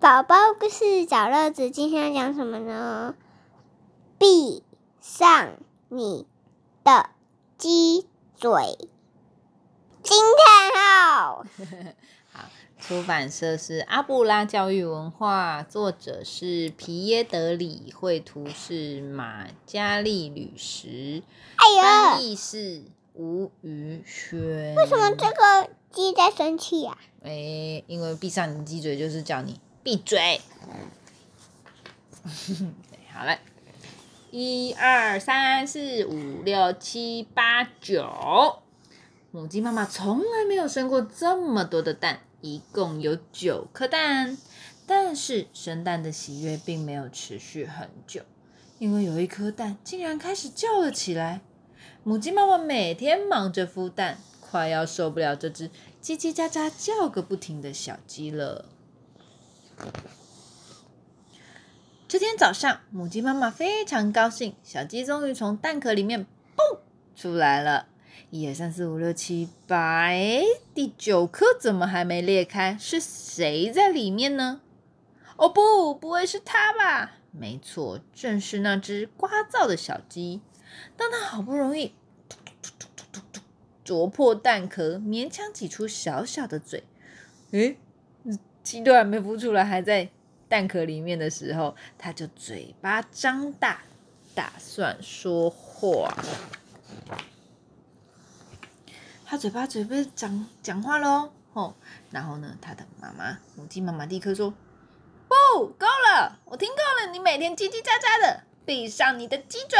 [0.00, 3.16] 宝宝故事找乐子，今天要讲什么呢？
[4.16, 4.62] 闭
[5.00, 5.56] 上
[5.88, 6.24] 你
[6.84, 7.10] 的
[7.56, 8.06] 鸡
[8.36, 8.78] 嘴。
[10.00, 10.16] 惊
[10.72, 11.44] 叹号！
[12.30, 12.44] 好，
[12.78, 21.24] 出版社是阿布拉教育文化，作者是皮耶德里，绘图是马嘉丽吕什，
[21.82, 22.84] 翻译是
[23.14, 24.76] 吴宇轩。
[24.76, 30.42] 为什么这个鸡在生气呀、哎，因为闭上你的鸡嘴就是叫你闭嘴。
[33.10, 33.38] 好了，
[34.30, 38.58] 一二三四五六七八九，
[39.30, 44.36] 母鸡妈妈从来没有生过这么多的蛋，一共有九颗蛋。
[44.86, 48.20] 但是生蛋的喜悦并没有持续很久，
[48.78, 51.40] 因为有一颗蛋竟然开始叫了起来。
[52.04, 55.70] 母鸡妈妈每天忙着孵蛋，快要受不了这只
[56.02, 58.66] 叽叽喳喳叫个不停的小鸡了。
[62.06, 66.24] 这天早上，母鸡妈妈非常高兴，小鸡终于从蛋壳里面
[66.56, 66.80] 蹦
[67.14, 67.86] 出来了。
[68.30, 70.10] 一二三四五六七八，
[70.74, 72.76] 第九颗怎么还没裂开？
[72.78, 74.60] 是谁在里面呢？
[75.36, 77.12] 哦不，不会是它吧？
[77.30, 80.40] 没错，正是那只聒噪的小鸡。
[80.96, 81.94] 当它好不容易
[83.84, 86.84] 啄破蛋壳，勉强挤出小小的嘴，
[87.52, 87.78] 诶，
[88.62, 90.08] 鸡都还没孵出来，还在
[90.48, 93.82] 蛋壳里面的时候，它就嘴巴张大，
[94.34, 96.14] 打算说话。
[99.24, 101.74] 它嘴巴嘴巴讲讲话喽，吼，
[102.10, 104.50] 然后呢，它的妈妈母鸡妈妈立刻说
[105.28, 109.78] ：“不，够了，我听够了，你每天叽叽喳喳的，闭上你的鸡嘴，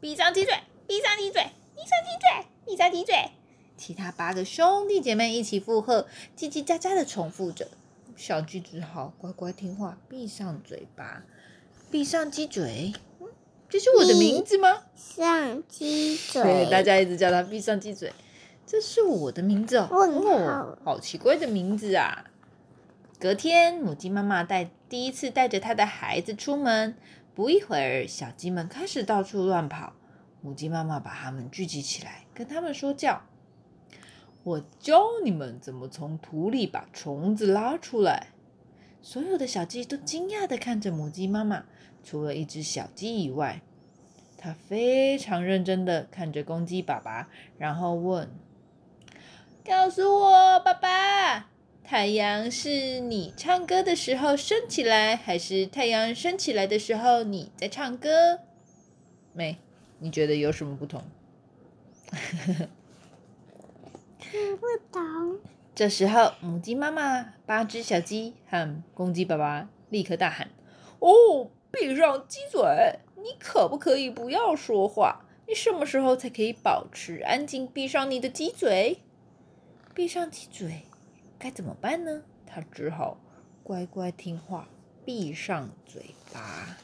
[0.00, 0.54] 闭上鸡嘴，
[0.86, 3.30] 闭上鸡嘴，闭上鸡嘴，闭上鸡嘴。”
[3.78, 7.68] 其他八个兄弟姐妹一起附和，叽叽喳喳的重复着。
[8.16, 11.22] 小鸡只好乖乖听话，闭上嘴巴，
[11.90, 12.92] 闭上鸡嘴。
[13.20, 13.28] 嗯，
[13.68, 14.82] 这是我的名字吗？
[14.96, 18.12] 上鸡对，嘴，大家一直叫它闭上鸡嘴。
[18.66, 22.24] 这是我的名字哦，好奇怪的名字啊！
[23.18, 26.94] 隔天，母鸡妈妈带第一次带着它的孩子出门，
[27.34, 29.94] 不一会儿，小鸡们开始到处乱跑。
[30.40, 33.22] 母鸡妈妈把它们聚集起来，跟它们说教
[34.48, 38.28] ：“我教你们怎么从土里把虫子拉出来。”
[39.00, 41.64] 所有的小鸡都惊讶的看着母鸡妈妈，
[42.02, 43.62] 除了一只小鸡以外，
[44.36, 47.28] 它非常认真的看着公鸡爸爸，
[47.58, 48.28] 然后问。
[49.64, 51.48] 告诉我，爸爸，
[51.84, 58.40] 太阳是你唱歌的时候升起来，还是太阳升起来的时候你在唱歌？
[59.32, 59.58] 妹，
[59.98, 61.04] 你觉得有什么不同？
[64.30, 65.38] 听不懂。
[65.74, 70.50] 这时候，母鸡妈妈、八只小鸡和公鸡爸爸立刻大喊
[71.00, 72.60] ：“哦，闭上鸡嘴！
[73.16, 75.24] 你可不可以不要说话？
[75.46, 77.66] 你什么时候才可以保持安静？
[77.66, 78.98] 闭上你的鸡嘴！”
[79.94, 80.82] 闭上鸡嘴，
[81.38, 82.22] 该怎么办呢？
[82.46, 83.18] 他只好
[83.62, 84.68] 乖乖听话，
[85.04, 86.76] 闭上嘴巴。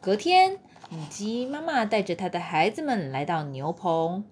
[0.00, 4.24] 隔天，母鸡妈妈带着她的孩子们来到牛棚，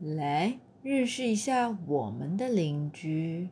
[0.00, 3.50] 来认识一下我们的邻居。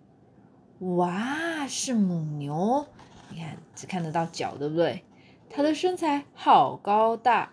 [0.81, 2.87] 哇，是母牛，
[3.31, 5.05] 你看只看得到脚，对不对？
[5.49, 7.53] 它的身材好高大，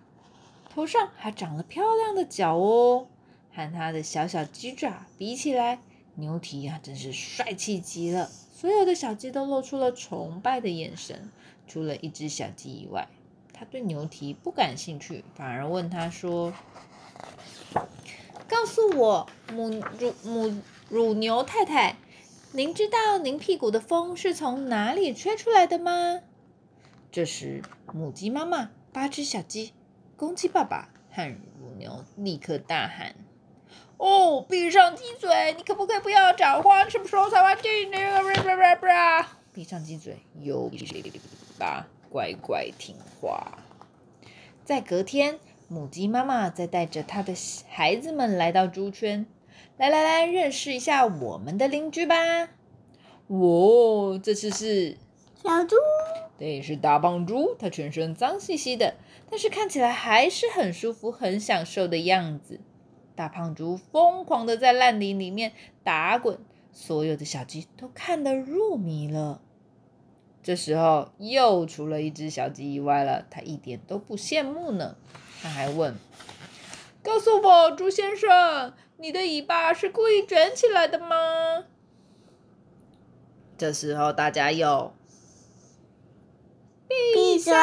[0.69, 3.07] 头上还长了漂亮的角哦。
[3.53, 5.77] 和它的小小鸡爪比起来，
[6.15, 8.25] 牛蹄呀、真是帅气极了。
[8.25, 11.29] 所有的小鸡都露出了崇拜的眼神，
[11.67, 13.07] 除了一只小鸡以外，
[13.53, 16.51] 他对牛蹄不感兴趣，反而问他说
[18.49, 19.69] ：“告诉我，母
[19.99, 20.53] 乳母
[20.89, 21.95] 乳牛太太，
[22.51, 26.21] 您知道您屁股的风是从哪里吹出来的吗？”
[27.11, 27.61] 这时，
[27.93, 29.73] 母鸡妈妈、八只小鸡、
[30.17, 33.15] 公鸡爸爸和乳牛立刻大喊。
[33.97, 35.53] 哦，闭上鸡嘴！
[35.55, 36.89] 你可不可以不要讲话？
[36.89, 39.27] 什么时候才完进那个？
[39.53, 40.69] 闭上鸡嘴，有
[41.59, 43.57] 吧，乖乖听话。
[44.63, 47.33] 在隔天，母鸡妈妈再带着她的
[47.67, 49.25] 孩子们来到猪圈，
[49.77, 52.15] 来来来，认识一下我们的邻居吧。
[53.29, 54.95] 哇，这次是
[55.41, 55.75] 小猪，
[56.37, 58.93] 对，是大胖猪，它全身脏兮兮的，
[59.31, 62.59] 但是看起来还是很舒服、很享受的样子。
[63.15, 65.51] 大胖猪疯狂的在烂泥里面
[65.83, 66.37] 打滚，
[66.71, 69.41] 所有的小鸡都看得入迷了。
[70.43, 74.97] 这时候，又除了一只小鸡以外了，它一点都不羡慕呢。
[75.41, 75.95] 他还问
[77.01, 81.63] ：“告诉我，猪先生，你的尾巴是故意卷起来的吗？”
[83.57, 84.93] 这时候大家又
[86.89, 87.53] 闭嘴。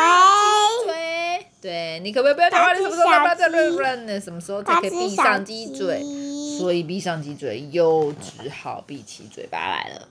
[0.87, 2.73] 嘴，对你可不可以不要讲话？
[2.73, 4.19] 你什么时候不要再乱乱的？
[4.19, 6.03] 什么时候才可以闭上鸡嘴？
[6.59, 10.09] 所以闭上鸡嘴，又只好闭起嘴巴来了。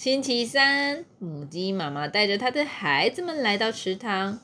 [0.00, 4.40] 星期三，母鸡妈妈带着它的孩子们来到池塘。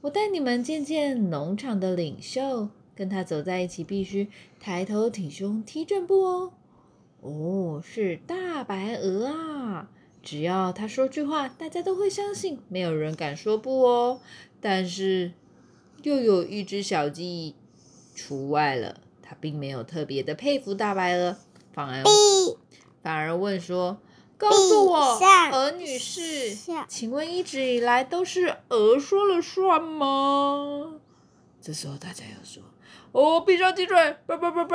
[0.00, 6.52] 我带你们见见农场的领袖，跟他走在一起必须抬头挺胸踢正步哦。
[7.20, 9.90] 哦，是大白鹅啊！
[10.22, 14.22] 只要他说句话，大家都会相信，没有人敢说不哦。
[14.62, 15.32] 但是，
[16.04, 17.54] 又有一只小鸡
[18.14, 21.36] 除外了，它并没有特别的佩服大白鹅，
[21.74, 22.02] 反而
[23.02, 24.00] 反而问说
[24.40, 25.20] ：“告诉我，
[25.52, 26.56] 鹅女士，
[26.88, 30.94] 请问一直以来都是鹅说了算吗？”
[31.60, 32.62] 这时候大家又说
[33.12, 34.74] ：“哦，闭上鸡嘴，不不不不，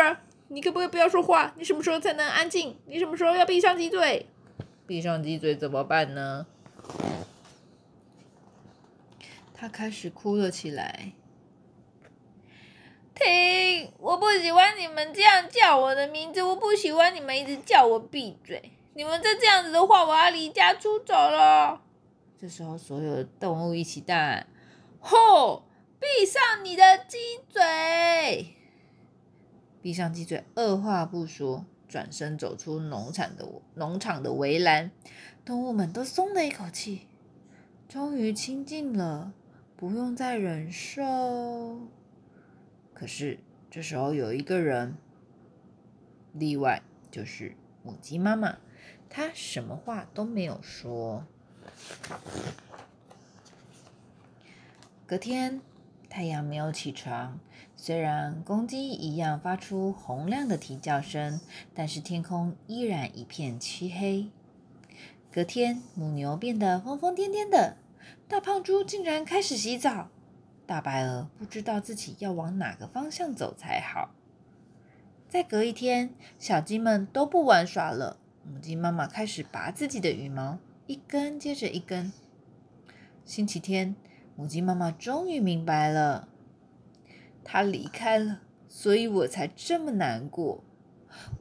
[0.50, 1.52] 你可不可以不要说话？
[1.58, 2.78] 你什么时候才能安静？
[2.86, 4.30] 你什么时候要闭上鸡嘴？
[4.86, 6.46] 闭上鸡嘴怎么办呢？”
[9.56, 11.14] 他开始哭了起来。
[13.16, 13.92] 停！
[13.98, 18.74] 我不喜欢你们这样叫我的名字，我不喜欢你们一直叫我闭嘴。
[18.98, 21.82] 你们再这样子的话，我要离家出走了。
[22.38, 24.48] 这时候，所有的动物一起大喊
[25.02, 25.66] ：“吼！
[26.00, 27.18] 闭上你的鸡
[27.50, 28.56] 嘴！”
[29.84, 34.92] 闭上鸡嘴，二话不说，转身走出农场的农场的围栏。
[35.44, 37.08] 动物们都松了一口气，
[37.90, 39.34] 终于清静了。
[39.76, 41.82] 不用再忍受。
[42.94, 43.40] 可是
[43.70, 44.96] 这时候有一个人
[46.32, 46.82] 例外，
[47.12, 48.58] 就是母鸡妈妈，
[49.10, 51.26] 他什么话都没有说。
[55.06, 55.62] 隔天
[56.10, 57.40] 太阳没有起床，
[57.76, 61.40] 虽然公鸡一样发出洪亮的啼叫声，
[61.74, 64.30] 但是天空依然一片漆黑。
[65.32, 67.78] 隔天母牛变得疯疯癫癫的。
[68.28, 70.10] 大胖猪竟然开始洗澡，
[70.66, 74.10] 大白鹅不知道自己要往哪个方向走才好。
[75.30, 78.18] 再隔一天，小鸡们都不玩耍了，
[78.48, 82.14] 母鸡妈妈开始拔自己的羽毛，一根接着一根。
[83.26, 83.96] 星期天，
[84.36, 86.28] 母鸡妈妈终于明白了，
[87.44, 90.64] 它离开了，所以我才这么难过。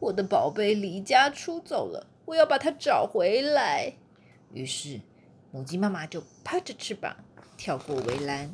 [0.00, 3.94] 我的宝贝离家出走了，我要把它找回来。
[4.52, 5.00] 于是。
[5.52, 7.14] 母鸡妈妈就拍着翅膀
[7.56, 8.52] 跳过围栏，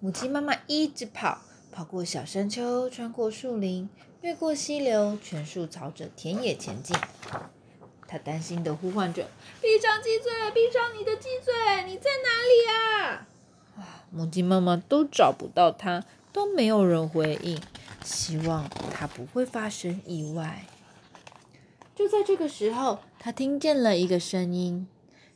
[0.00, 1.40] 母鸡妈妈一直跑，
[1.70, 3.88] 跑过小山丘，穿过树林，
[4.22, 6.96] 越过溪流，全速朝着田野前进。
[8.06, 9.26] 他担心的呼唤着
[9.60, 11.52] ：“闭上鸡嘴，闭上你的鸡嘴，
[11.86, 13.26] 你在哪里啊
[13.76, 17.60] 啊？”母鸡妈妈都找不到它，都没有人回应，
[18.04, 20.66] 希望它不会发生意外。
[21.96, 24.86] 就在这个时候，他听见了一个声音：“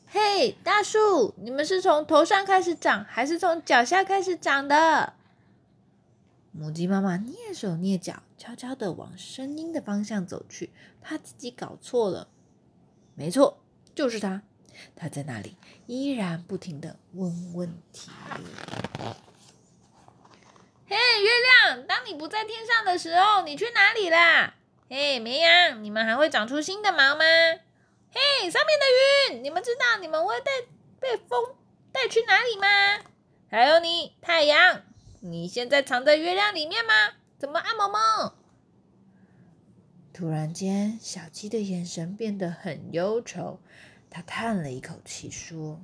[0.07, 5.15] 嘿，大树，你们是从头上开始长，还是从脚下开始长的？”
[6.59, 10.73] 母鸡妈妈蹑手蹑脚，悄悄的往声音的方向走去。
[11.03, 12.29] 她自己搞错了，
[13.15, 13.59] 没错，
[13.95, 14.43] 就是他，
[14.97, 18.11] 他在那里，依然不停的问问题。
[20.89, 21.31] 嘿，月
[21.67, 24.55] 亮，当你不在天上的时候，你去哪里啦？
[24.89, 27.25] 嘿，绵羊，你们还会长出新的毛吗？
[28.11, 30.53] 嘿，上面的云，你们知道你们会带
[30.99, 31.55] 被风
[31.93, 32.67] 带去哪里吗？
[33.51, 34.83] 还有你，太阳，
[35.21, 36.93] 你现在藏在月亮里面吗？
[37.39, 38.33] 怎么啊，萌萌？
[40.13, 43.59] 突然间，小鸡的眼神变得很忧愁，
[44.09, 45.81] 它叹了一口气说：“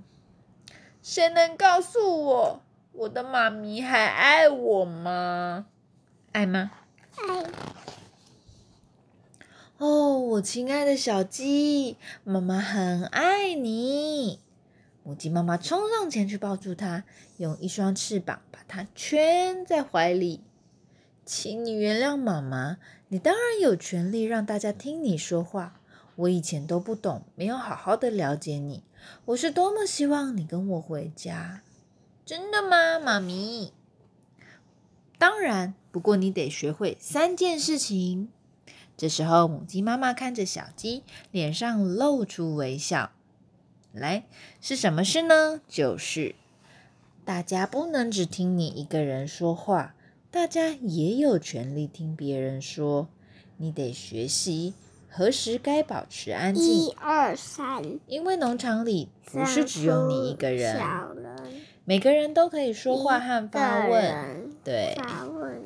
[1.03, 2.63] 谁能告诉我，
[2.93, 5.67] 我的妈咪还爱我吗？
[6.33, 6.71] 爱吗？
[7.17, 7.45] 爱。”
[9.79, 14.39] 哦，我亲爱的小鸡，妈妈很爱你。
[15.05, 17.05] 母鸡妈妈冲上前去抱住它，
[17.39, 20.43] 用一双翅膀把它圈在怀里。
[21.25, 22.79] 请你原谅妈妈，
[23.09, 25.81] 你当然有权利让大家听你说话。
[26.15, 28.85] 我以前都不懂，没有好好的了解你。
[29.25, 31.63] 我是多么希望你跟我回家。
[32.25, 33.73] 真的吗，妈咪？
[35.19, 38.29] 当然，不过你得学会三件事情。
[38.97, 43.11] 这时候，母鸡妈妈看着小鸡，脸上露出微笑。
[43.93, 44.25] 来，
[44.61, 45.61] 是什么事呢？
[45.69, 46.35] 就是
[47.25, 49.95] 大家不能只听你一个人说话，
[50.31, 53.09] 大家也有权利听别人说。
[53.59, 54.75] 你得学习
[55.09, 56.65] 何时该保持安静。
[56.65, 60.83] 一二三，因为农场里不是只有你一个人，
[61.85, 64.51] 每个人都可以说话和发问。
[64.65, 65.63] 对，发问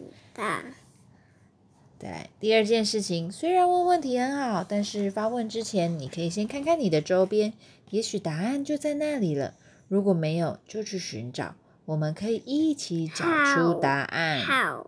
[1.99, 2.09] 的。
[2.09, 2.31] 对。
[2.41, 7.53] 第二件事情，虽然问问题很好，但是发问之前，你可以先看看你的周边，
[7.91, 9.55] 也许答案就在那里了。
[9.89, 11.55] 如果没有，就去寻找。
[11.85, 13.25] 我们可以一起找
[13.55, 14.41] 出答案。
[14.41, 14.87] 好，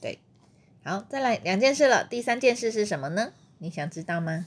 [0.00, 0.18] 对，
[0.82, 2.02] 好，再来两件事了。
[2.02, 3.32] 第三件事是什么呢？
[3.58, 4.46] 你想知道吗？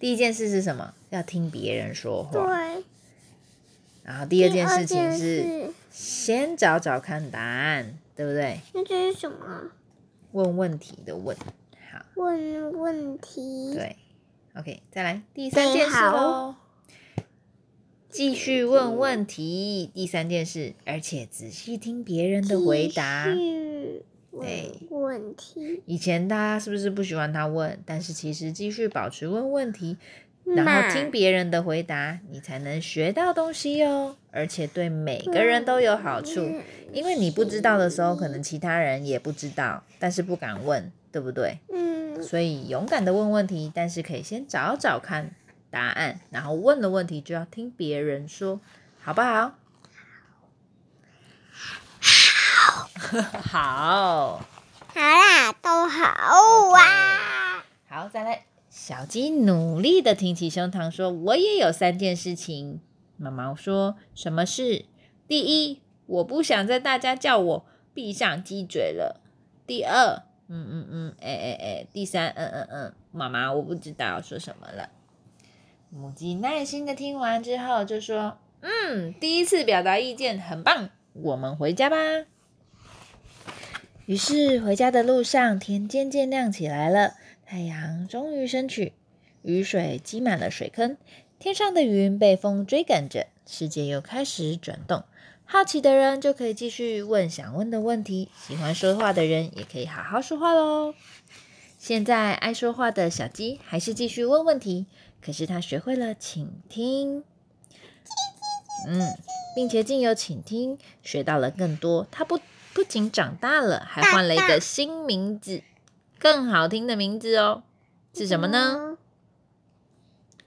[0.00, 0.94] 第一件事是什么？
[1.10, 2.32] 要听别人说话。
[2.32, 2.84] 对。
[4.02, 8.60] 然后第二件事情是是先找找看答案，对不对？
[8.72, 9.70] 那这是什么？
[10.32, 11.36] 问问题的问。
[11.90, 13.74] 好，问问题。
[13.74, 13.96] 对
[14.54, 16.54] ，OK，再来第三件事好喽。
[18.08, 23.24] 继续问问题，第三件事，而且仔细听别人的回答。
[23.24, 25.82] 对问问题。
[25.84, 27.82] 以前大家是不是不喜欢他问？
[27.84, 29.98] 但是其实继续保持问问题，
[30.56, 36.40] 然后听别人的回答，你才能学到东西哦，而且对每个人都有好处。
[36.92, 41.58] 因为你不知道的时候，可能其他人也不知道，但是不敢问，对不对？
[41.72, 45.32] 嗯，所以勇敢的问问题，但是可以先找找看
[45.70, 48.60] 答案，然后问的问题就要听别人说，
[49.02, 49.52] 好不好？
[53.42, 54.42] 好。
[54.94, 56.02] 好啦，都好
[56.74, 57.64] 啊。
[57.88, 58.47] 好，再来。
[58.70, 62.80] 小鸡努力的挺起胸膛说：“我也有三件事情。”
[63.16, 64.84] 妈妈说：“什么事？
[65.26, 69.20] 第一，我不想在大家叫我闭上鸡嘴了。
[69.66, 74.90] 第二，嗯嗯嗯，哎哎哎，第三，嗯嗯嗯，妈妈，我不知道说什么了。”
[75.90, 81.96] 母鸡耐心的听完之后就说：“嗯，第一次表达意见很棒，我们回家吧。”
[84.04, 87.14] 于是回家的路上，天渐渐亮起来了，
[87.50, 88.92] 太阳终于升起，
[89.40, 90.98] 雨水积满了水坑，
[91.38, 95.04] 天上的云被风追赶着，世界又开始转动。
[95.46, 100.92] 好奇的人就可以继续问想问的问题，喜欢说话的人也可以好好说话喽。
[101.78, 104.84] 现在爱说话的小鸡还是继续问问题，
[105.22, 107.24] 可是它学会了倾听，
[108.86, 109.16] 嗯，
[109.54, 112.06] 并且经由倾听学到了更多。
[112.10, 112.38] 它不
[112.74, 115.62] 不仅长大了，还换了一个新名字，
[116.18, 117.62] 更好听的名字哦。
[118.14, 118.96] 是什么呢？？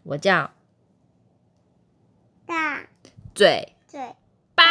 [0.03, 0.51] 我叫
[2.45, 2.81] 大
[3.35, 4.15] 嘴嘴
[4.55, 4.63] 巴，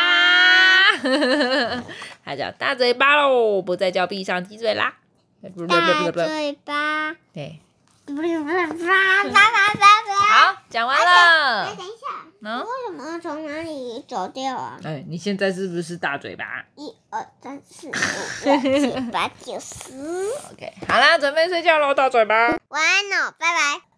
[2.24, 4.98] 它叫大嘴巴喽，不再叫闭上鸡嘴啦。
[5.40, 5.48] 大
[6.12, 7.60] 嘴巴，对，
[8.14, 10.14] 不是不是叭叭叭叭叭。
[10.30, 11.86] 好，讲完哎，了等。
[11.86, 12.06] 一下，
[12.42, 14.78] 嗯，为什么从哪里走掉啊？
[14.84, 17.92] 哎，你现在是不是大嘴巴一二三四五
[18.44, 19.92] 六七八九十。
[20.52, 22.34] OK，好啦，准备睡觉喽，大嘴巴。
[22.68, 23.89] 晚安喽，拜拜。